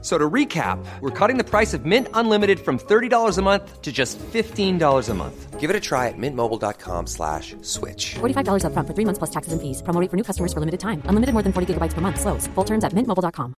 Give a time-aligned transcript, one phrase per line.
[0.00, 3.90] So to recap, we're cutting the price of Mint Unlimited from $30 a month to
[3.90, 5.58] just $15 a month.
[5.58, 8.14] Give it a try at mintmobile.com slash switch.
[8.20, 9.82] $45 upfront for three months plus taxes and fees.
[9.82, 11.02] Promo rate for new customers for limited time.
[11.06, 12.20] Unlimited more than 40 gigabytes per month.
[12.20, 12.46] Slows.
[12.54, 13.54] Full terms at mintmobile.com.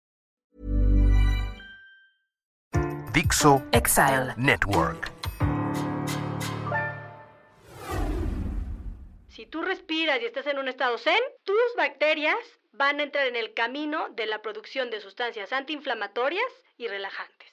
[3.13, 5.11] Dixo Exile Network.
[9.29, 12.37] Si tú respiras y estás en un estado zen, tus bacterias
[12.81, 16.47] van a entrar en el camino de la producción de sustancias antiinflamatorias
[16.79, 17.49] y relajantes.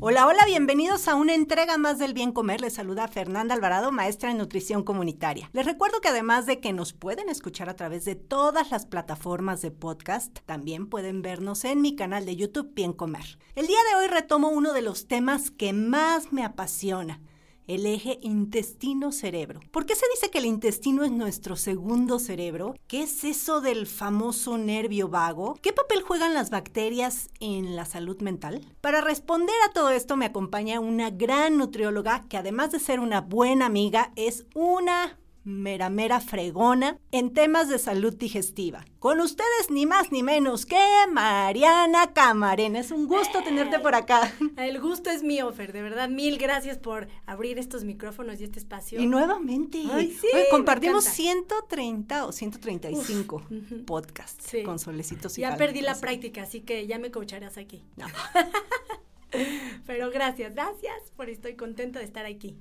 [0.00, 2.62] Hola, hola, bienvenidos a una entrega más del Bien Comer.
[2.62, 5.50] Les saluda Fernanda Alvarado, maestra en nutrición comunitaria.
[5.52, 9.60] Les recuerdo que además de que nos pueden escuchar a través de todas las plataformas
[9.60, 13.38] de podcast, también pueden vernos en mi canal de YouTube Bien Comer.
[13.54, 17.20] El día de hoy retomo uno de los temas que más me apasiona
[17.68, 19.60] el eje intestino-cerebro.
[19.70, 22.74] ¿Por qué se dice que el intestino es nuestro segundo cerebro?
[22.88, 25.54] ¿Qué es eso del famoso nervio vago?
[25.62, 28.66] ¿Qué papel juegan las bacterias en la salud mental?
[28.80, 33.20] Para responder a todo esto me acompaña una gran nutrióloga que además de ser una
[33.20, 38.84] buena amiga es una mera mera fregona en temas de salud digestiva.
[38.98, 40.76] Con ustedes ni más ni menos que
[41.10, 42.80] Mariana Camarena.
[42.80, 44.32] Es un gusto tenerte por acá.
[44.58, 45.72] El gusto es mío, Fer.
[45.72, 49.00] De verdad, mil gracias por abrir estos micrófonos y este espacio.
[49.00, 51.16] Y nuevamente, Ay, sí, Oye, compartimos encanta.
[51.16, 53.84] 130 o 135 ujú.
[53.86, 54.62] podcasts Sí.
[54.64, 57.84] con solecitos y Ya perdí la práctica, así que ya me coacharás aquí.
[59.86, 62.56] Pero gracias, gracias por estoy contenta de estar aquí.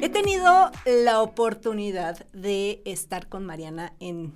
[0.00, 4.32] He tenido la oportunidad de estar con Mariana en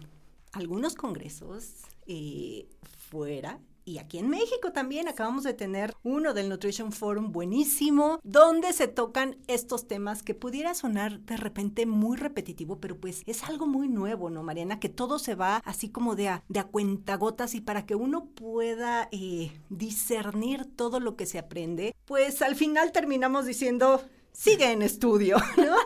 [0.52, 2.66] algunos congresos eh,
[3.10, 3.60] fuera.
[3.84, 8.86] Y aquí en México también acabamos de tener uno del Nutrition Forum buenísimo, donde se
[8.86, 13.88] tocan estos temas que pudiera sonar de repente muy repetitivo, pero pues es algo muy
[13.88, 14.78] nuevo, ¿no, Mariana?
[14.78, 18.26] Que todo se va así como de a, de a cuentagotas y para que uno
[18.26, 24.82] pueda eh, discernir todo lo que se aprende, pues al final terminamos diciendo, sigue en
[24.82, 25.76] estudio, ¿no?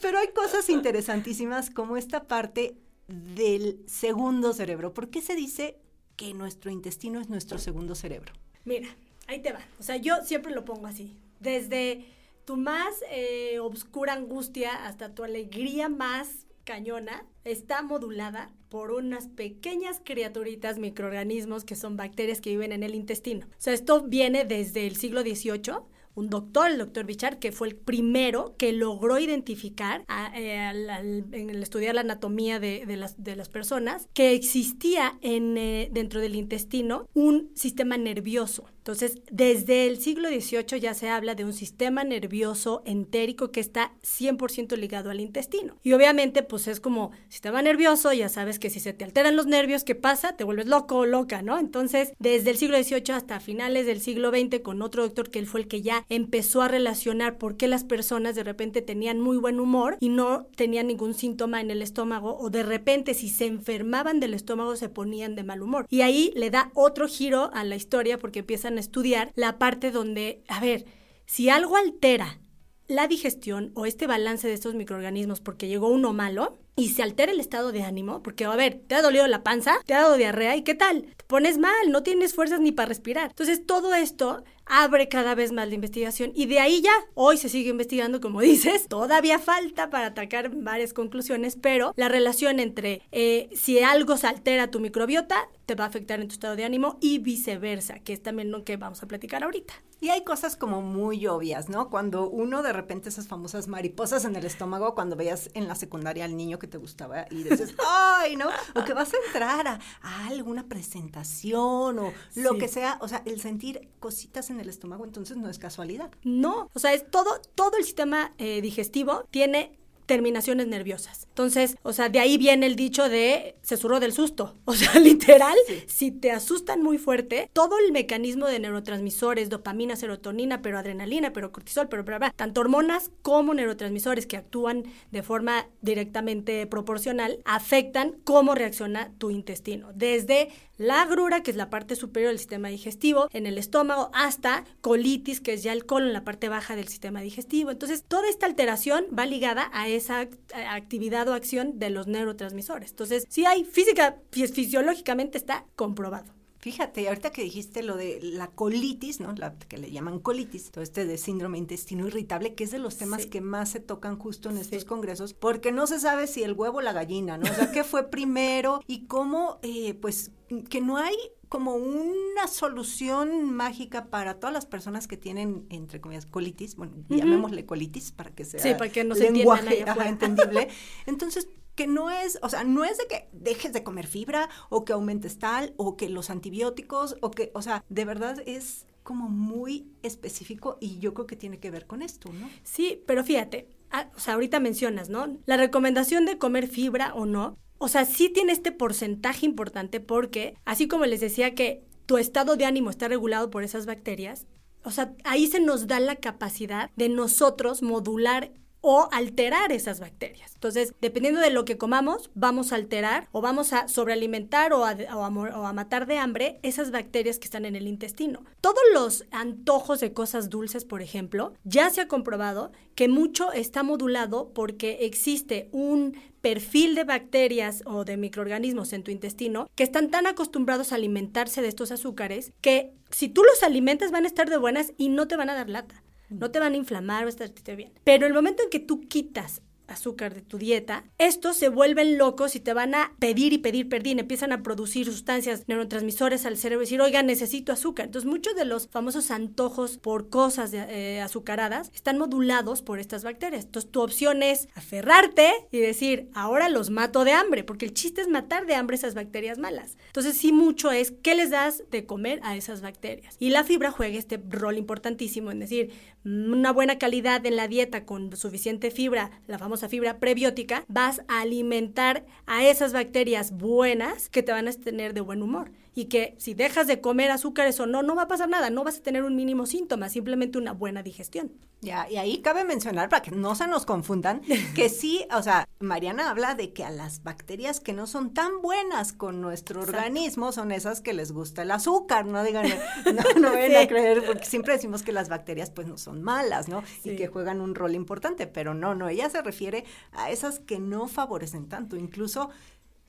[0.00, 2.76] Pero hay cosas interesantísimas como esta parte
[3.06, 4.94] del segundo cerebro.
[4.94, 5.78] ¿Por qué se dice
[6.16, 8.32] que nuestro intestino es nuestro segundo cerebro?
[8.64, 8.88] Mira,
[9.26, 9.60] ahí te va.
[9.78, 11.16] O sea, yo siempre lo pongo así.
[11.40, 12.04] Desde
[12.44, 20.00] tu más eh, obscura angustia hasta tu alegría más cañona, está modulada por unas pequeñas
[20.02, 23.46] criaturitas, microorganismos que son bacterias que viven en el intestino.
[23.46, 25.74] O sea, esto viene desde el siglo XVIII.
[26.14, 30.04] Un doctor, el doctor Bichard, que fue el primero que logró identificar
[30.34, 34.32] eh, al- al- en el estudiar la anatomía de, de las, de las personas que
[34.32, 38.66] existía en, eh, dentro del intestino un sistema nervioso.
[38.84, 43.94] Entonces, desde el siglo XVIII ya se habla de un sistema nervioso entérico que está
[44.02, 45.78] 100% ligado al intestino.
[45.82, 49.46] Y obviamente, pues es como sistema nervioso, ya sabes que si se te alteran los
[49.46, 50.36] nervios, ¿qué pasa?
[50.36, 51.58] Te vuelves loco o loca, ¿no?
[51.58, 55.46] Entonces, desde el siglo XVIII hasta finales del siglo XX, con otro doctor que él
[55.46, 59.38] fue el que ya empezó a relacionar por qué las personas de repente tenían muy
[59.38, 63.46] buen humor y no tenían ningún síntoma en el estómago, o de repente si se
[63.46, 65.86] enfermaban del estómago se ponían de mal humor.
[65.88, 70.42] Y ahí le da otro giro a la historia porque empiezan estudiar la parte donde,
[70.48, 70.84] a ver,
[71.26, 72.40] si algo altera
[72.86, 77.32] la digestión o este balance de estos microorganismos porque llegó uno malo y se altera
[77.32, 80.16] el estado de ánimo, porque a ver, te ha dolido la panza, te ha dado
[80.16, 83.30] diarrea y qué tal, te pones mal, no tienes fuerzas ni para respirar.
[83.30, 87.48] Entonces todo esto abre cada vez más la investigación y de ahí ya, hoy se
[87.48, 93.48] sigue investigando como dices, todavía falta para atacar varias conclusiones, pero la relación entre eh,
[93.54, 96.98] si algo se altera tu microbiota, te va a afectar en tu estado de ánimo
[97.00, 99.74] y viceversa, que es también lo que vamos a platicar ahorita.
[100.00, 101.88] Y hay cosas como muy obvias, ¿no?
[101.88, 106.26] Cuando uno de repente esas famosas mariposas en el estómago, cuando veías en la secundaria
[106.26, 108.48] al niño te gustaba y dices, ¡ay, no!
[108.74, 112.98] O que vas a entrar a, a alguna presentación o lo que sea.
[113.00, 116.10] O sea, el sentir cositas en el estómago entonces no es casualidad.
[116.22, 121.26] No, o sea, es todo, todo el sistema eh, digestivo tiene terminaciones nerviosas.
[121.28, 124.54] Entonces, o sea, de ahí viene el dicho de se surró del susto.
[124.74, 125.56] O sea, literal,
[125.86, 131.52] si te asustan muy fuerte, todo el mecanismo de neurotransmisores, dopamina, serotonina, pero adrenalina, pero
[131.52, 138.16] cortisol, pero bla, bla, tanto hormonas como neurotransmisores que actúan de forma directamente proporcional, afectan
[138.24, 139.92] cómo reacciona tu intestino.
[139.94, 144.64] Desde la agrura, que es la parte superior del sistema digestivo, en el estómago, hasta
[144.80, 147.70] colitis, que es ya el colon, la parte baja del sistema digestivo.
[147.70, 150.28] Entonces, toda esta alteración va ligada a esa
[150.70, 152.90] actividad o acción de los neurotransmisores.
[152.90, 156.32] Entonces, si hay física, fisiológicamente está comprobado.
[156.64, 159.34] Fíjate, ahorita que dijiste lo de la colitis, ¿no?
[159.34, 162.96] La que le llaman colitis, todo este de síndrome intestino irritable, que es de los
[162.96, 166.54] temas que más se tocan justo en estos congresos, porque no se sabe si el
[166.54, 167.50] huevo o la gallina, ¿no?
[167.50, 170.30] O sea, qué fue primero y cómo, eh, pues,
[170.70, 171.14] que no hay
[171.48, 177.66] como una solución mágica para todas las personas que tienen, entre comillas, colitis, bueno, llamémosle
[177.66, 180.68] colitis para que sea sí, para que no lenguaje entendible.
[181.06, 184.84] Entonces, que no es, o sea, no es de que dejes de comer fibra o
[184.84, 189.28] que aumentes tal o que los antibióticos o que, o sea, de verdad es como
[189.28, 192.48] muy específico y yo creo que tiene que ver con esto, ¿no?
[192.62, 195.36] Sí, pero fíjate, ah, o sea, ahorita mencionas, ¿no?
[195.46, 200.56] La recomendación de comer fibra o no, o sea, sí tiene este porcentaje importante porque,
[200.64, 204.46] así como les decía que tu estado de ánimo está regulado por esas bacterias,
[204.84, 208.52] o sea, ahí se nos da la capacidad de nosotros modular
[208.86, 210.52] o alterar esas bacterias.
[210.54, 214.92] Entonces, dependiendo de lo que comamos, vamos a alterar o vamos a sobrealimentar o a,
[214.92, 218.44] o a, matar de hambre esas bacterias que están en el intestino.
[218.60, 223.82] Todos los antojos de cosas dulces, por ejemplo, ya se ha comprobado que mucho está
[223.82, 230.10] modulado porque existe un perfil de bacterias o de microorganismos en tu intestino que están
[230.10, 234.50] tan acostumbrados a alimentarse de estos azúcares que si tú los alimentas van a estar
[234.50, 237.26] de buenas y no te van a dar lata no te van a inflamar, va
[237.26, 237.92] a estar bien.
[238.04, 242.56] Pero el momento en que tú quitas azúcar de tu dieta, estos se vuelven locos
[242.56, 246.82] y te van a pedir y pedir, pedir, empiezan a producir sustancias neurotransmisores al cerebro
[246.82, 248.06] y decir, oiga, necesito azúcar.
[248.06, 253.64] Entonces, muchos de los famosos antojos por cosas eh, azucaradas están modulados por estas bacterias.
[253.64, 258.20] Entonces, tu opción es aferrarte y decir, ahora los mato de hambre, porque el chiste
[258.20, 259.96] es matar de hambre esas bacterias malas.
[260.06, 263.36] Entonces, sí, mucho es qué les das de comer a esas bacterias.
[263.38, 265.92] Y la fibra juega este rol importantísimo en decir,
[266.24, 271.42] una buena calidad en la dieta con suficiente fibra, la famosa fibra prebiótica, vas a
[271.42, 276.34] alimentar a esas bacterias buenas que te van a tener de buen humor y que
[276.38, 279.02] si dejas de comer azúcares o no, no va a pasar nada, no vas a
[279.02, 281.52] tener un mínimo síntoma, simplemente una buena digestión.
[281.80, 284.40] Ya, y ahí cabe mencionar, para que no se nos confundan,
[284.74, 288.62] que sí, o sea, Mariana habla de que a las bacterias que no son tan
[288.62, 292.66] buenas con nuestro organismo son esas que les gusta el azúcar, no digan,
[293.04, 296.68] no, no vayan a creer, porque siempre decimos que las bacterias pues no son malas,
[296.68, 296.82] ¿no?
[297.04, 300.78] Y que juegan un rol importante, pero no, no, ella se refiere a esas que
[300.78, 302.50] no favorecen tanto, incluso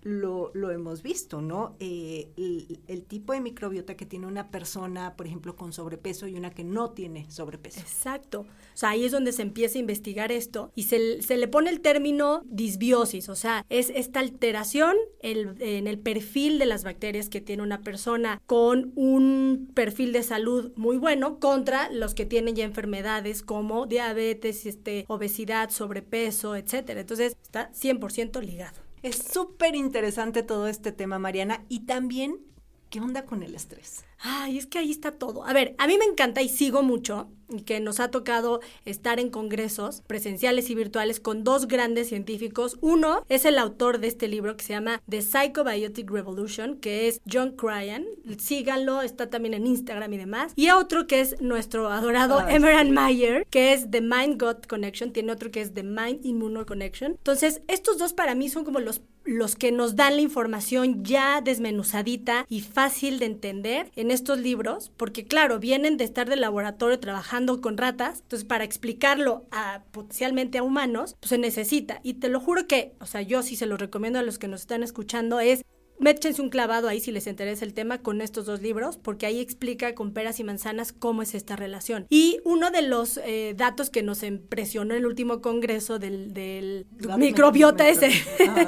[0.05, 1.75] lo, lo hemos visto, ¿no?
[1.79, 2.29] Eh,
[2.87, 6.63] el, tipo de microbiota que tiene una persona, por ejemplo, con sobrepeso y una que
[6.63, 7.79] no tiene sobrepeso.
[7.79, 8.41] Exacto.
[8.41, 11.71] O sea, ahí es donde se empieza a investigar esto y se, se le pone
[11.71, 17.41] el término disbiosis, o sea, es esta alteración en el perfil de las bacterias que
[17.41, 22.63] tiene una persona con un perfil de salud muy bueno contra los que tienen ya
[22.63, 27.01] enfermedades como diabetes, este, obesidad, sobrepeso, etcétera.
[27.01, 28.84] Entonces, está 100% ligado.
[29.05, 32.39] Es súper interesante todo este tema, Mariana, y también,
[32.95, 34.05] ¿qué onda con el estrés?
[34.19, 35.43] Ay, es que ahí está todo.
[35.43, 37.27] A ver, a mí me encanta y sigo mucho
[37.65, 42.77] que nos ha tocado estar en congresos presenciales y virtuales con dos grandes científicos.
[42.79, 47.19] Uno es el autor de este libro que se llama The Psychobiotic Revolution, que es
[47.29, 48.05] John Cryan.
[48.37, 50.53] Síganlo, está también en Instagram y demás.
[50.55, 55.11] Y otro que es nuestro adorado Emerald Mayer, que es The Mind God Connection.
[55.11, 57.11] Tiene otro que es The Mind Immuno Connection.
[57.11, 61.41] Entonces, estos dos para mí son como los los que nos dan la información ya
[61.41, 66.99] desmenuzadita y fácil de entender en estos libros, porque claro, vienen de estar de laboratorio
[66.99, 71.99] trabajando con ratas, entonces para explicarlo a potencialmente a humanos, pues se necesita.
[72.03, 74.47] Y te lo juro que, o sea, yo sí se lo recomiendo a los que
[74.47, 75.65] nos están escuchando, es
[75.97, 79.39] Méchense un clavado ahí si les interesa el tema con estos dos libros, porque ahí
[79.39, 82.05] explica con peras y manzanas cómo es esta relación.
[82.09, 86.85] Y uno de los eh, datos que nos impresionó en el último congreso del,
[87.17, 88.09] microbiota ese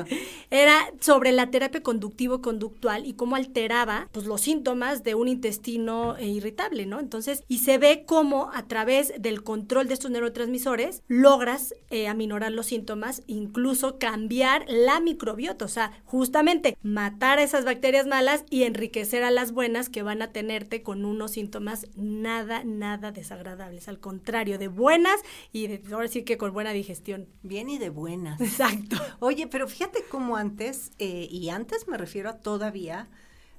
[0.52, 6.28] era sobre la terapia conductivo-conductual y cómo alteraba pues, los síntomas de un intestino eh,
[6.28, 7.00] irritable, ¿no?
[7.00, 12.54] Entonces, y se ve cómo a través del control de estos neurotransmisores logras eh, aminorar
[12.54, 18.46] los síntomas, incluso cambiar la microbiota, o sea, justamente matar matar a esas bacterias malas
[18.52, 23.88] y enriquecer a las buenas que van a tenerte con unos síntomas nada, nada desagradables.
[23.88, 25.22] Al contrario, de buenas
[25.52, 27.28] y de, ahora sí que con buena digestión.
[27.42, 28.40] Bien y de buenas.
[28.40, 28.98] Exacto.
[29.20, 33.10] Oye, pero fíjate cómo antes, eh, y antes me refiero a todavía,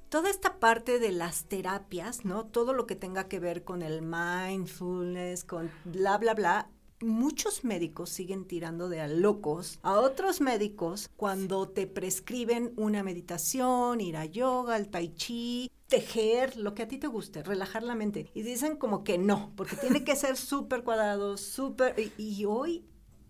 [0.07, 2.45] toda esta parte de las terapias, ¿no?
[2.45, 6.69] Todo lo que tenga que ver con el mindfulness, con bla, bla, bla,
[7.01, 14.01] muchos médicos siguen tirando de a locos a otros médicos cuando te prescriben una meditación,
[14.01, 17.95] ir a yoga, al tai chi, tejer, lo que a ti te guste, relajar la
[17.95, 18.29] mente.
[18.33, 21.95] Y dicen como que no, porque tiene que ser súper cuadrado, súper...
[22.17, 22.85] Y, y hoy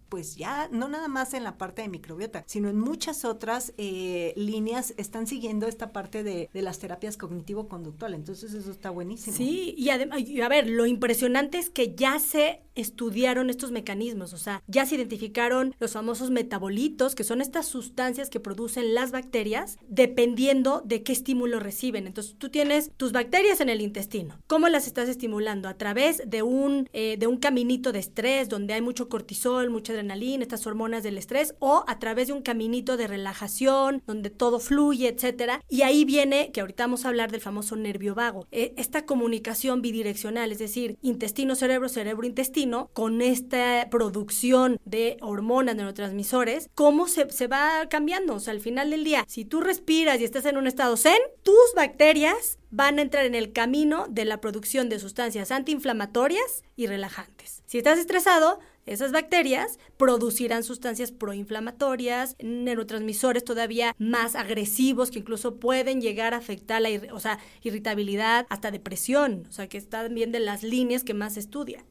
[0.09, 4.33] pues ya no nada más en la parte de microbiota, sino en muchas otras eh,
[4.35, 8.15] líneas están siguiendo esta parte de, de las terapias cognitivo-conductual.
[8.15, 9.37] Entonces eso está buenísimo.
[9.37, 14.37] Sí, y además, a ver, lo impresionante es que ya se estudiaron estos mecanismos, o
[14.37, 19.77] sea, ya se identificaron los famosos metabolitos, que son estas sustancias que producen las bacterias
[19.87, 22.07] dependiendo de qué estímulo reciben.
[22.07, 24.39] Entonces, tú tienes tus bacterias en el intestino.
[24.47, 25.69] ¿Cómo las estás estimulando?
[25.69, 29.93] A través de un, eh, de un caminito de estrés donde hay mucho cortisol, mucha
[29.93, 34.59] adrenalina, estas hormonas del estrés, o a través de un caminito de relajación donde todo
[34.59, 35.63] fluye, etcétera.
[35.69, 39.81] Y ahí viene, que ahorita vamos a hablar del famoso nervio vago, eh, esta comunicación
[39.81, 48.35] bidireccional, es decir, intestino-cerebro, cerebro-intestino con esta producción de hormonas, neurotransmisores, cómo se, va cambiando.
[48.35, 51.19] O sea, al final del día, si tú respiras y estás en un estado zen,
[51.43, 56.87] tus bacterias van a entrar en el camino de la producción de sustancias antiinflamatorias y
[56.87, 57.63] relajantes.
[57.65, 66.01] Si estás estresado, esas bacterias producirán sustancias proinflamatorias, neurotransmisores todavía más agresivos que incluso pueden
[66.01, 70.39] llegar a afectar la o sea, irritabilidad, hasta depresión, o sea, que están bien de
[70.39, 71.85] las líneas que más se estudian.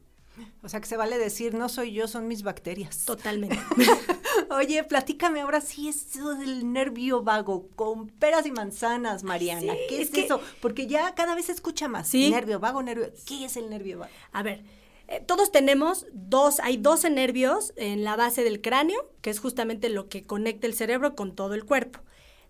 [0.63, 3.05] O sea que se vale decir, no soy yo, son mis bacterias.
[3.05, 3.59] Totalmente.
[4.49, 9.73] Oye, platícame ahora sí eso del nervio vago con peras y manzanas, Mariana.
[9.73, 10.41] Sí, ¿Qué es, es que- eso?
[10.61, 12.07] Porque ya cada vez se escucha más.
[12.07, 12.29] Sí.
[12.29, 13.11] Nervio vago, nervio.
[13.25, 14.11] ¿Qué es el nervio vago?
[14.31, 14.63] A ver,
[15.07, 19.89] eh, todos tenemos dos, hay 12 nervios en la base del cráneo, que es justamente
[19.89, 21.99] lo que conecta el cerebro con todo el cuerpo.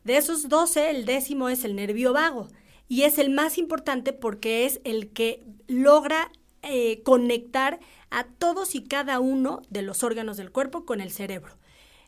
[0.03, 2.47] De esos 12, el décimo es el nervio vago
[2.87, 8.83] y es el más importante porque es el que logra eh, conectar a todos y
[8.83, 11.53] cada uno de los órganos del cuerpo con el cerebro.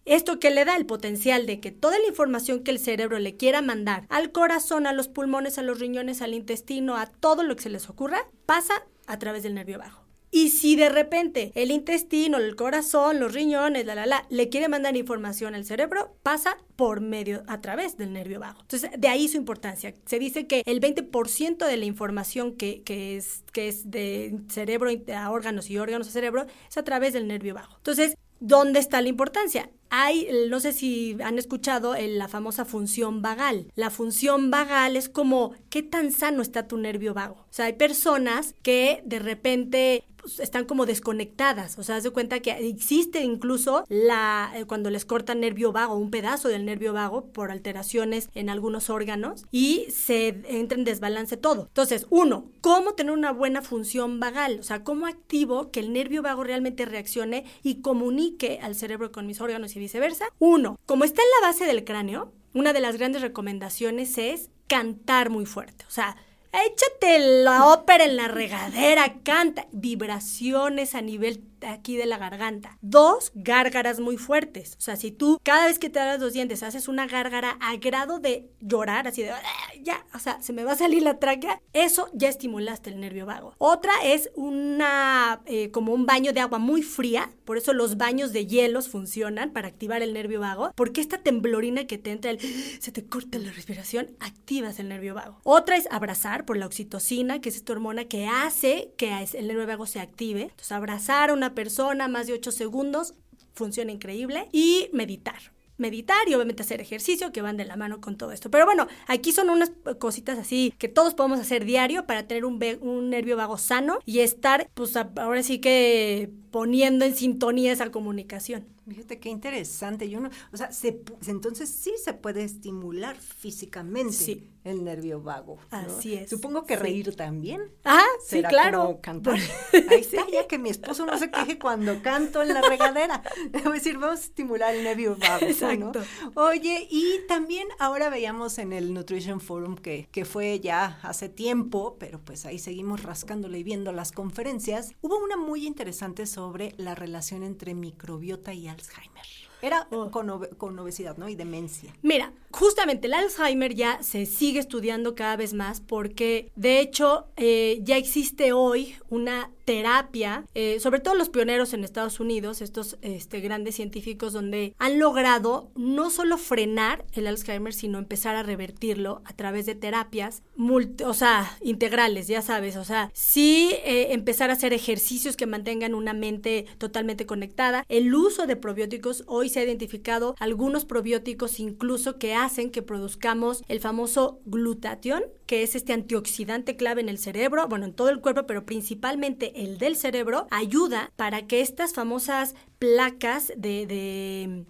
[0.06, 3.38] Esto que le da el potencial de que toda la información que el cerebro le
[3.38, 7.56] quiera mandar al corazón, a los pulmones, a los riñones, al intestino, a todo lo
[7.56, 8.74] que se les ocurra, pasa
[9.06, 10.01] a través del nervio vago.
[10.32, 14.70] Y si de repente el intestino, el corazón, los riñones, la la la, le quiere
[14.70, 18.62] mandar información al cerebro, pasa por medio, a través del nervio vago.
[18.62, 19.94] Entonces, de ahí su importancia.
[20.06, 24.90] Se dice que el 20% de la información que, que, es, que es de cerebro
[25.14, 27.76] a órganos y órganos a cerebro es a través del nervio vago.
[27.78, 29.70] Entonces, ¿Dónde está la importancia?
[29.92, 33.72] Hay, no sé si han escuchado la famosa función vagal.
[33.76, 37.36] La función vagal es como qué tan sano está tu nervio vago.
[37.36, 41.78] O sea, hay personas que de repente pues, están como desconectadas.
[41.78, 45.96] O sea, haz de cuenta que existe incluso la eh, cuando les cortan nervio vago,
[45.96, 51.38] un pedazo del nervio vago por alteraciones en algunos órganos y se entra en desbalance
[51.38, 51.68] todo.
[51.68, 54.60] Entonces, uno, ¿cómo tener una buena función vagal?
[54.60, 59.28] O sea, ¿cómo activo que el nervio vago realmente reaccione y comunique al cerebro con
[59.28, 60.26] mis órganos y viceversa?
[60.40, 65.30] Uno, como está en la base del cráneo, una de las grandes recomendaciones es cantar
[65.30, 65.86] muy fuerte.
[65.88, 66.16] O sea,
[66.54, 69.68] échate la ópera en la regadera, canta.
[69.72, 72.78] Vibraciones a nivel aquí de la garganta.
[72.82, 74.76] Dos, gárgaras muy fuertes.
[74.78, 77.76] O sea, si tú cada vez que te das los dientes haces una gárgara a
[77.78, 79.42] grado de llorar, así de "Ah,
[79.82, 83.26] ya, o sea, se me va a salir la tráquea, eso ya estimulaste el nervio
[83.26, 83.54] vago.
[83.58, 88.32] Otra es una, eh, como un baño de agua muy fría, por eso los baños
[88.34, 92.32] de hielos funcionan para activar el nervio vago, porque esta temblorina que te entra,
[92.80, 95.40] se te corta la respiración, activas el nervio vago.
[95.44, 99.68] Otra es abrazar por la oxitocina, que es esta hormona que hace que el nervio
[99.68, 100.44] vago se active.
[100.44, 103.14] Entonces, abrazar a una persona más de 8 segundos
[103.54, 104.48] funciona increíble.
[104.52, 105.54] Y meditar.
[105.78, 108.52] Meditar y obviamente hacer ejercicio que van de la mano con todo esto.
[108.52, 112.60] Pero bueno, aquí son unas cositas así que todos podemos hacer diario para tener un,
[112.82, 118.66] un nervio vago sano y estar, pues ahora sí que poniendo en sintonía esa comunicación.
[118.88, 120.10] Fíjate qué interesante.
[120.10, 124.50] Yo no, o sea, se entonces sí se puede estimular físicamente Sí.
[124.64, 125.60] el nervio vago.
[125.72, 125.78] ¿no?
[125.78, 126.82] Así es, Supongo que sí.
[126.82, 127.62] reír también.
[127.86, 128.86] Ah, sí, claro.
[128.86, 129.36] como cantar.
[129.90, 133.22] Ahí está, ya que mi esposo no se queje cuando canto en la regadera.
[133.54, 135.46] Voy a decir, vamos a estimular el nervio vago.
[135.46, 135.52] ¿no?
[135.52, 136.02] Exacto.
[136.36, 141.98] Oye, y también ahora veíamos en el Nutrition Forum que, que fue ya hace tiempo,
[142.00, 144.92] pero pues ahí seguimos rascándole y viendo las conferencias.
[145.02, 146.41] Hubo una muy interesante sobre
[146.78, 149.26] la relación entre microbiota y Alzheimer.
[149.64, 150.10] Era Oh.
[150.10, 151.30] con obesidad, ¿no?
[151.30, 151.94] Y demencia.
[152.02, 157.80] Mira, justamente el Alzheimer ya se sigue estudiando cada vez más porque de hecho eh,
[157.84, 163.40] ya existe hoy una terapia, eh, sobre todo los pioneros en Estados Unidos, estos este,
[163.40, 169.34] grandes científicos donde han logrado no solo frenar el Alzheimer, sino empezar a revertirlo a
[169.34, 174.54] través de terapias, multi- o sea, integrales, ya sabes, o sea, sí eh, empezar a
[174.54, 179.64] hacer ejercicios que mantengan una mente totalmente conectada, el uso de probióticos, hoy se ha
[179.64, 186.78] identificado algunos probióticos incluso que hacen que produzcamos el famoso glutatión, que es este antioxidante
[186.78, 191.12] clave en el cerebro, bueno, en todo el cuerpo, pero principalmente el del cerebro, ayuda
[191.18, 193.86] para que estas famosas placas de...
[193.86, 194.66] de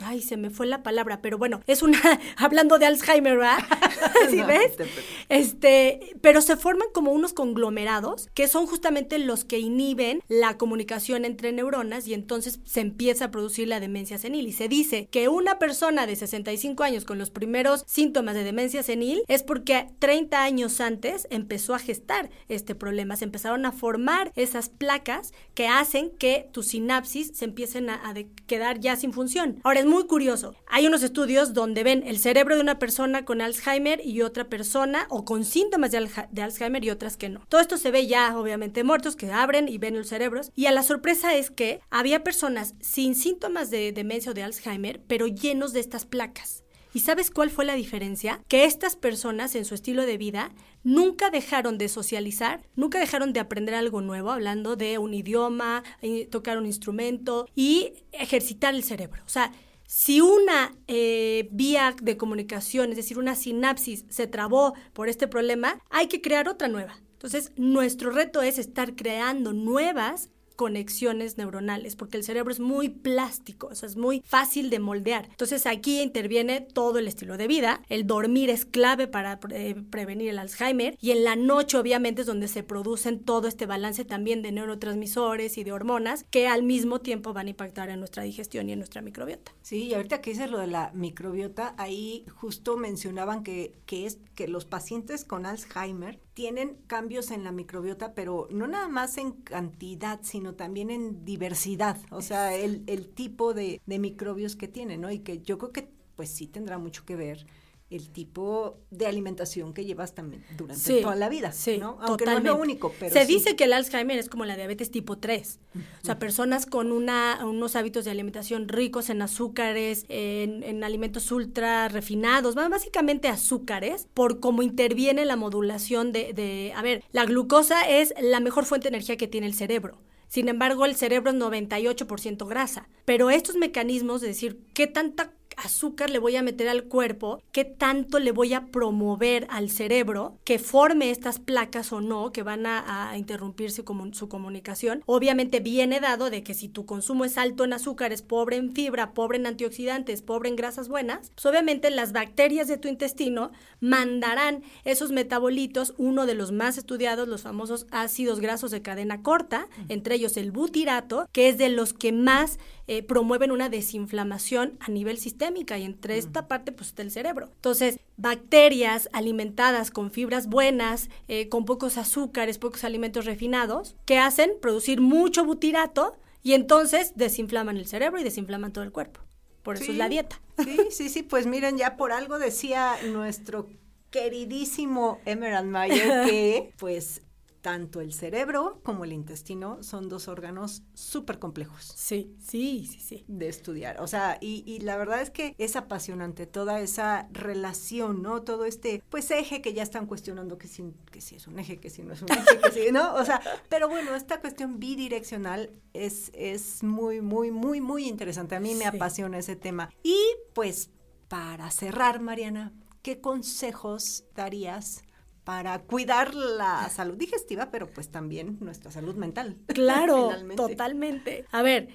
[0.00, 1.98] Ay, se me fue la palabra, pero bueno, es una,
[2.36, 3.58] hablando de Alzheimer, ¿verdad?
[4.30, 4.76] ¿Sí No, ves?
[4.76, 4.86] te-
[5.28, 11.24] Este, pero se forman como unos conglomerados que son justamente los que inhiben la comunicación
[11.24, 14.46] entre neuronas y entonces se empieza a producir la demencia senil.
[14.48, 18.82] Y se dice que una persona de 65 años con los primeros síntomas de demencia
[18.82, 23.16] senil es porque 30 años antes empezó a gestar este problema.
[23.16, 28.14] Se empezaron a formar esas placas que hacen que tus sinapsis se empiecen a, a
[28.46, 29.60] quedar ya sin función.
[29.64, 30.54] Ahora es muy curioso.
[30.66, 35.06] Hay unos estudios donde ven el cerebro de una persona con Alzheimer y otra persona
[35.10, 37.44] o con síntomas de, de Alzheimer y otras que no.
[37.48, 40.50] Todo esto se ve ya obviamente muertos que abren y ven los cerebros.
[40.54, 45.02] Y a la sorpresa es que había personas sin síntomas de demencia o de Alzheimer,
[45.06, 46.64] pero llenos de estas placas.
[46.94, 48.40] ¿Y sabes cuál fue la diferencia?
[48.46, 50.52] Que estas personas en su estilo de vida
[50.84, 56.26] nunca dejaron de socializar, nunca dejaron de aprender algo nuevo, hablando de un idioma, eh,
[56.26, 59.24] tocar un instrumento y ejercitar el cerebro.
[59.26, 59.52] O sea,
[59.86, 65.80] si una eh, vía de comunicación, es decir, una sinapsis se trabó por este problema,
[65.90, 66.96] hay que crear otra nueva.
[67.12, 73.68] Entonces, nuestro reto es estar creando nuevas conexiones neuronales, porque el cerebro es muy plástico,
[73.68, 75.26] o sea, es muy fácil de moldear.
[75.30, 80.38] Entonces aquí interviene todo el estilo de vida, el dormir es clave para prevenir el
[80.38, 84.52] Alzheimer y en la noche obviamente es donde se producen todo este balance también de
[84.52, 88.72] neurotransmisores y de hormonas que al mismo tiempo van a impactar en nuestra digestión y
[88.72, 89.52] en nuestra microbiota.
[89.62, 94.18] Sí, y ahorita que dices lo de la microbiota, ahí justo mencionaban que, que es
[94.34, 99.32] que los pacientes con Alzheimer tienen cambios en la microbiota, pero no nada más en
[99.32, 105.00] cantidad, sino también en diversidad, o sea, el, el tipo de, de microbios que tienen,
[105.00, 105.10] ¿no?
[105.10, 107.46] Y que yo creo que pues sí tendrá mucho que ver
[107.94, 111.98] el tipo de alimentación que llevas también durante Sí, toda la vida, sí, ¿no?
[112.00, 112.48] Aunque totalmente.
[112.48, 113.32] no es lo único, pero Se sí.
[113.34, 115.60] dice que el Alzheimer es como la diabetes tipo 3.
[116.02, 121.30] O sea, personas con una, unos hábitos de alimentación ricos en azúcares, en, en alimentos
[121.32, 126.72] ultra refinados, básicamente azúcares, por cómo interviene la modulación de, de...
[126.76, 129.98] A ver, la glucosa es la mejor fuente de energía que tiene el cerebro.
[130.28, 132.88] Sin embargo, el cerebro es 98% grasa.
[133.04, 137.64] Pero estos mecanismos de decir qué tanta azúcar le voy a meter al cuerpo, qué
[137.64, 142.66] tanto le voy a promover al cerebro que forme estas placas o no, que van
[142.66, 145.02] a, a interrumpir su, su comunicación.
[145.06, 149.12] Obviamente viene dado de que si tu consumo es alto en azúcares, pobre en fibra,
[149.12, 154.62] pobre en antioxidantes, pobre en grasas buenas, pues obviamente las bacterias de tu intestino mandarán
[154.84, 160.16] esos metabolitos, uno de los más estudiados, los famosos ácidos grasos de cadena corta, entre
[160.16, 165.18] ellos el butirato, que es de los que más eh, promueven una desinflamación a nivel
[165.44, 167.50] sistémica y entre esta parte pues está el cerebro.
[167.54, 174.52] Entonces, bacterias alimentadas con fibras buenas, eh, con pocos azúcares, pocos alimentos refinados, que hacen
[174.60, 179.20] producir mucho butirato y entonces desinflaman el cerebro y desinflaman todo el cuerpo.
[179.62, 180.40] Por eso Sí, es la dieta.
[180.62, 183.68] Sí, sí, sí, pues miren, ya por algo decía nuestro
[184.10, 187.22] queridísimo Emerald Mayer que pues
[187.64, 193.24] tanto el cerebro como el intestino son dos órganos súper complejos Sí, sí, sí, sí.
[193.26, 194.02] de estudiar.
[194.02, 198.42] O sea, y, y la verdad es que es apasionante toda esa relación, ¿no?
[198.42, 201.80] Todo este, pues, eje que ya están cuestionando que si, que si es un eje,
[201.80, 203.14] que si no es un eje, que si, ¿no?
[203.14, 208.56] O sea, pero bueno, esta cuestión bidireccional es, es muy, muy, muy, muy interesante.
[208.56, 208.96] A mí me Sí.
[208.98, 209.88] apasiona ese tema.
[210.02, 210.18] Y
[210.52, 210.90] pues,
[211.28, 215.02] para cerrar, Mariana, ¿qué consejos darías?
[215.44, 219.56] Para cuidar la salud digestiva, pero pues también nuestra salud mental.
[219.66, 221.44] Claro, totalmente.
[221.50, 221.88] A ver,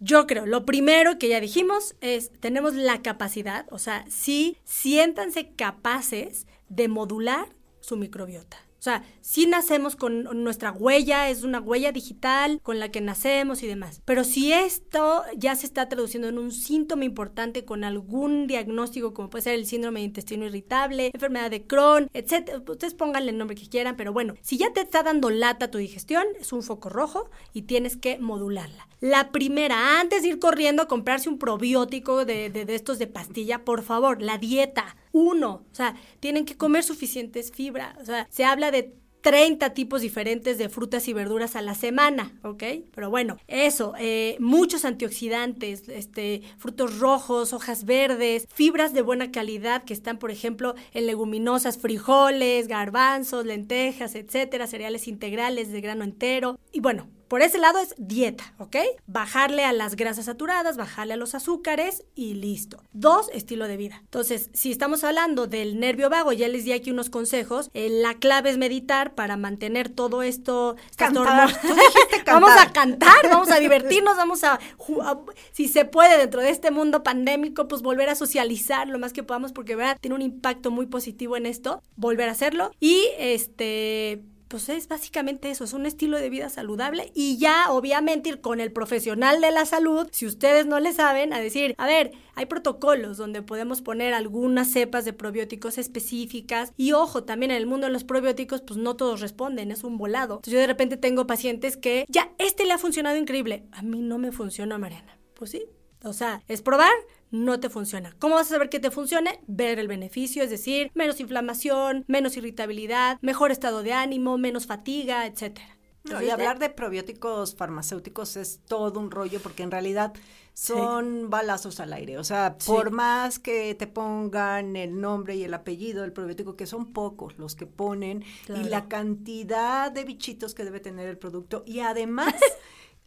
[0.00, 5.52] yo creo, lo primero que ya dijimos es, tenemos la capacidad, o sea, sí, siéntanse
[5.54, 7.48] capaces de modular
[7.80, 8.58] su microbiota.
[8.84, 13.62] O sea, sí nacemos con nuestra huella, es una huella digital con la que nacemos
[13.62, 14.02] y demás.
[14.04, 19.30] Pero si esto ya se está traduciendo en un síntoma importante con algún diagnóstico, como
[19.30, 23.56] puede ser el síndrome de intestino irritable, enfermedad de Crohn, etc., ustedes pónganle el nombre
[23.56, 26.90] que quieran, pero bueno, si ya te está dando lata tu digestión, es un foco
[26.90, 28.86] rojo y tienes que modularla.
[29.00, 33.06] La primera, antes de ir corriendo a comprarse un probiótico de, de, de estos de
[33.06, 34.94] pastilla, por favor, la dieta.
[35.14, 37.96] Uno, o sea, tienen que comer suficientes fibras.
[38.00, 42.36] O sea, se habla de 30 tipos diferentes de frutas y verduras a la semana,
[42.42, 42.64] ¿ok?
[42.92, 49.84] Pero bueno, eso, eh, muchos antioxidantes, este, frutos rojos, hojas verdes, fibras de buena calidad
[49.84, 56.58] que están, por ejemplo, en leguminosas, frijoles, garbanzos, lentejas, etcétera, cereales integrales de grano entero.
[56.72, 58.76] Y bueno, por ese lado es dieta, ¿ok?
[59.06, 62.82] Bajarle a las grasas saturadas, bajarle a los azúcares y listo.
[62.92, 63.98] Dos, estilo de vida.
[64.00, 67.70] Entonces, si estamos hablando del nervio vago, ya les di aquí unos consejos.
[67.74, 70.76] Eh, la clave es meditar para mantener todo esto.
[70.96, 71.52] Cantar.
[71.60, 72.24] cantar.
[72.26, 75.18] Vamos a cantar, vamos a divertirnos, vamos a, a,
[75.52, 79.22] si se puede, dentro de este mundo pandémico, pues volver a socializar lo más que
[79.22, 81.82] podamos, porque verdad tiene un impacto muy positivo en esto.
[81.96, 82.70] Volver a hacerlo.
[82.80, 88.28] Y este pues es básicamente eso, es un estilo de vida saludable y ya obviamente
[88.28, 91.86] ir con el profesional de la salud, si ustedes no le saben, a decir, a
[91.86, 97.58] ver, hay protocolos donde podemos poner algunas cepas de probióticos específicas y ojo, también en
[97.58, 100.36] el mundo de los probióticos pues no todos responden, es un volado.
[100.36, 104.00] Entonces yo de repente tengo pacientes que ya este le ha funcionado increíble, a mí
[104.00, 105.18] no me funciona Mariana.
[105.34, 105.66] Pues sí,
[106.04, 106.92] o sea, es probar,
[107.34, 108.14] no te funciona.
[108.20, 109.40] ¿Cómo vas a saber que te funcione?
[109.48, 115.26] Ver el beneficio, es decir, menos inflamación, menos irritabilidad, mejor estado de ánimo, menos fatiga,
[115.26, 115.76] etcétera.
[116.04, 120.12] No, y hablar de probióticos farmacéuticos es todo un rollo porque en realidad
[120.52, 121.26] son sí.
[121.28, 122.18] balazos al aire.
[122.18, 122.70] O sea, sí.
[122.70, 127.38] por más que te pongan el nombre y el apellido del probiótico, que son pocos
[127.38, 128.62] los que ponen, claro.
[128.62, 132.34] y la cantidad de bichitos que debe tener el producto, y además...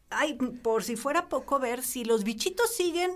[0.09, 3.11] Ay, por si fuera poco ver si los bichitos siguen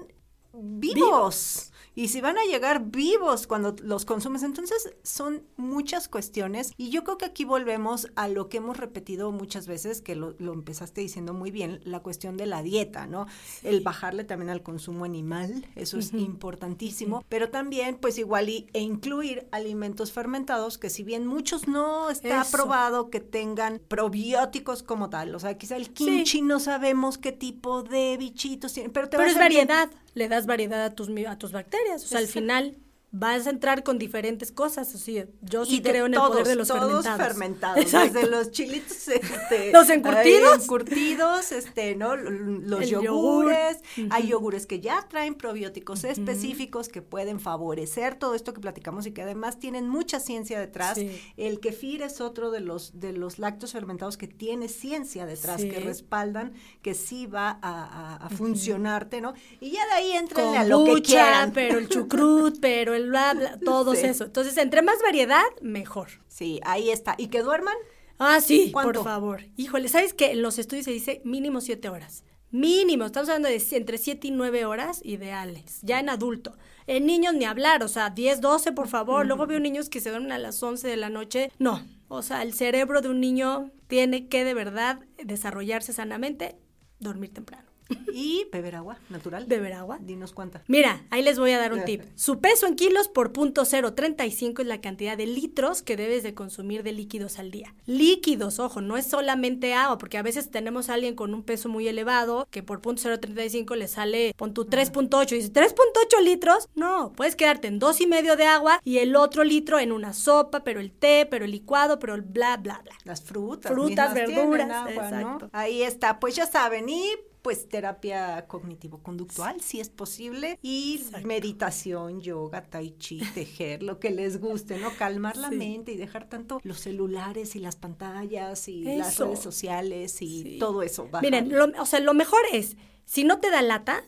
[0.53, 1.71] vivos.
[1.93, 6.71] Y si van a llegar vivos cuando los consumes, entonces son muchas cuestiones.
[6.77, 10.33] Y yo creo que aquí volvemos a lo que hemos repetido muchas veces, que lo,
[10.39, 13.27] lo empezaste diciendo muy bien, la cuestión de la dieta, ¿no?
[13.59, 13.67] Sí.
[13.67, 16.25] El bajarle también al consumo animal, eso es uh -huh.
[16.25, 17.17] importantísimo.
[17.17, 17.25] Uh -huh.
[17.27, 22.43] Pero también, pues igual, y, e incluir alimentos fermentados, que si bien muchos no está
[22.43, 22.51] eso.
[22.51, 26.41] probado que tengan probióticos como tal, o sea, quizá el kimchi sí.
[26.41, 29.89] no sabemos qué tipo de bichitos tiene, pero te pero es variedad.
[29.89, 32.03] Bien le das variedad a tus, a tus bacterias.
[32.03, 32.75] O sea, al final
[33.11, 34.93] vas a entrar con diferentes cosas.
[34.95, 37.85] O sea, yo sí creo en todos, el poder de los todos fermentados.
[37.85, 38.13] fermentados.
[38.13, 40.63] Desde los chilitos, este, los encurtidos.
[40.63, 42.15] encurtidos, este, ¿no?
[42.15, 43.77] Los el yogures.
[43.97, 44.13] Yogur.
[44.13, 46.11] Hay yogures que ya traen probióticos uh -huh.
[46.11, 50.97] específicos que pueden favorecer todo esto que platicamos y que además tienen mucha ciencia detrás.
[50.97, 51.11] Sí.
[51.35, 55.69] El kefir es otro de los, de los lácteos fermentados que tiene ciencia detrás, sí.
[55.69, 59.33] que respaldan que sí va a, a, a funcionarte, ¿no?
[59.59, 61.51] Y ya de ahí entren a lo que quieran.
[61.51, 64.05] pero el chucrut, pero el bla, bla, todos sí.
[64.07, 64.25] eso.
[64.25, 66.09] Entonces, entre más variedad, mejor.
[66.27, 67.15] Sí, ahí está.
[67.17, 67.75] ¿Y que duerman?
[68.17, 68.99] Ah, sí, ¿Cuánto?
[68.99, 69.41] por favor.
[69.57, 70.31] Híjole, ¿sabes qué?
[70.31, 72.23] En los estudios se dice mínimo siete horas.
[72.51, 76.57] Mínimo, estamos hablando de entre 7 y 9 horas ideales, ya en adulto.
[76.85, 79.21] En niños ni hablar, o sea, 10, 12, por favor.
[79.21, 79.27] Uh -huh.
[79.27, 81.49] Luego veo niños que se duermen a las 11 de la noche.
[81.59, 86.57] No, o sea, el cerebro de un niño tiene que de verdad desarrollarse sanamente,
[86.99, 87.70] dormir temprano.
[88.13, 89.45] Y beber agua natural.
[89.47, 89.99] Beber agua.
[90.01, 90.63] Dinos cuánta.
[90.67, 92.03] Mira, ahí les voy a dar un tip.
[92.15, 96.33] Su peso en kilos por punto 035 es la cantidad de litros que debes de
[96.33, 97.73] consumir de líquidos al día.
[97.85, 101.69] Líquidos, ojo, no es solamente agua, porque a veces tenemos a alguien con un peso
[101.69, 106.69] muy elevado que por punto 035 le sale pon tu 3.8 y dices 3.8 litros.
[106.75, 110.13] No, puedes quedarte en dos y medio de agua y el otro litro en una
[110.13, 112.93] sopa, pero el té, pero el licuado, pero el bla bla bla.
[113.03, 115.45] Las frutas, frutas, verduras, agua, exacto.
[115.45, 115.49] ¿no?
[115.53, 117.05] Ahí está, pues ya saben y
[117.41, 121.27] pues terapia cognitivo-conductual, si es posible, y Exacto.
[121.27, 124.91] meditación, yoga, tai chi, tejer, lo que les guste, ¿no?
[124.97, 128.97] Calmar la mente y dejar tanto los celulares y las pantallas y eso.
[128.97, 130.57] las redes sociales y sí.
[130.59, 131.07] todo eso.
[131.09, 131.21] Baja.
[131.21, 134.03] Miren, lo, o sea, lo mejor es, si no te da lata,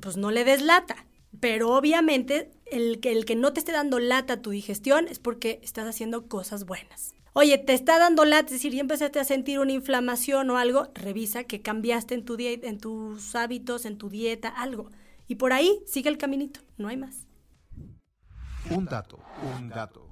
[0.00, 1.06] pues no le des lata.
[1.40, 5.18] Pero obviamente el que, el que no te esté dando lata a tu digestión es
[5.18, 7.14] porque estás haciendo cosas buenas.
[7.34, 10.88] Oye, te está dando lata, es decir, ya empezaste a sentir una inflamación o algo,
[10.94, 14.90] revisa que cambiaste en, tu en tus hábitos, en tu dieta, algo.
[15.26, 17.26] Y por ahí sigue el caminito, no hay más.
[18.70, 19.18] Un dato,
[19.56, 20.08] un dato.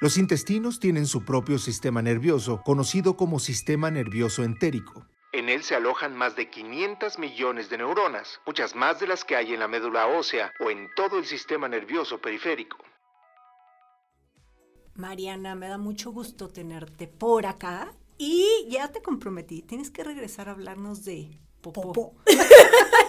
[0.00, 5.08] Los intestinos tienen su propio sistema nervioso, conocido como sistema nervioso entérico.
[5.32, 9.36] En él se alojan más de 500 millones de neuronas, muchas más de las que
[9.36, 12.78] hay en la médula ósea o en todo el sistema nervioso periférico.
[14.98, 17.94] Mariana, me da mucho gusto tenerte por acá.
[18.18, 22.16] Y ya te comprometí, tienes que regresar a hablarnos de popó.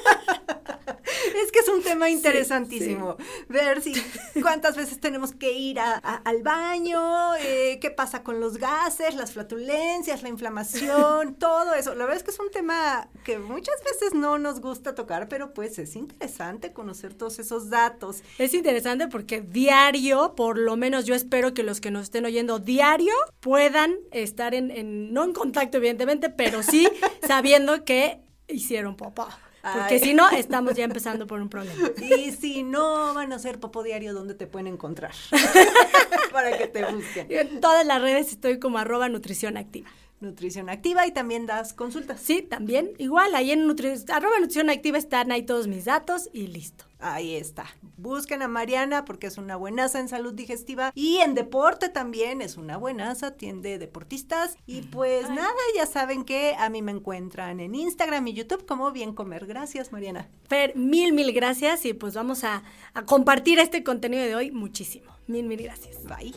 [1.43, 3.17] es que es un tema interesantísimo.
[3.47, 3.93] Ver si
[4.41, 10.23] cuántas veces tenemos que ir al baño, eh, qué pasa con los gases, las flatulencias,
[10.23, 11.95] la inflamación, todo eso.
[11.95, 15.53] La verdad es que es un tema que muchas veces no nos gusta tocar, pero
[15.53, 18.23] pues es interesante conocer todos esos datos.
[18.37, 22.59] Es interesante porque diario, por lo menos yo espero que los que nos estén oyendo
[22.59, 26.89] diario puedan estar en, no en contacto evidentemente, pero sí
[27.27, 29.39] sabiendo que hicieron papá.
[29.73, 31.89] Porque si no, estamos ya empezando por un problema.
[32.01, 35.11] Y si no van a hacer popo diario, ¿dónde te pueden encontrar?
[36.31, 37.27] Para que te busquen.
[37.29, 39.89] En todas las redes estoy como arroba nutrición activa.
[40.21, 42.19] Nutrición Activa y también das consultas.
[42.21, 42.91] Sí, también.
[42.97, 46.85] Igual, ahí en arroba Nutrición Activa están ahí todos mis datos y listo.
[46.99, 47.65] Ahí está.
[47.95, 52.57] Busquen a Mariana porque es una buenaza en salud digestiva y en deporte también es
[52.57, 54.57] una buenaza, atiende deportistas.
[54.65, 58.91] Y pues nada, ya saben que a mí me encuentran en Instagram y YouTube como
[58.91, 59.45] Bien Comer.
[59.45, 60.27] Gracias, Mariana.
[60.49, 65.11] Fer, mil, mil gracias y pues vamos a, a compartir este contenido de hoy muchísimo.
[65.27, 66.03] Mil, mil gracias.
[66.03, 66.33] Bye.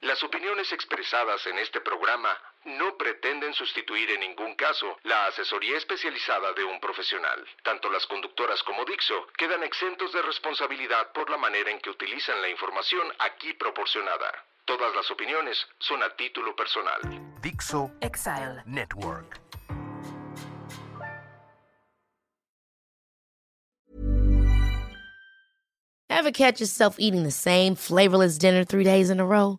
[0.00, 2.30] Las opiniones expresadas en este programa
[2.66, 7.44] no pretenden sustituir en ningún caso la asesoría especializada de un profesional.
[7.64, 12.40] Tanto las conductoras como Dixo quedan exentos de responsabilidad por la manera en que utilizan
[12.40, 14.32] la información aquí proporcionada.
[14.64, 17.00] Todas las opiniones son a título personal.
[17.42, 19.40] Dixo Exile Network.
[26.08, 29.58] Ever catch yourself eating the same flavorless dinner three days in a row?